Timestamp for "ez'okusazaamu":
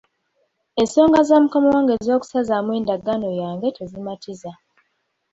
1.99-2.69